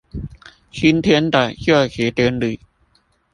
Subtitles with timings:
[0.71, 2.59] 今天的就職典禮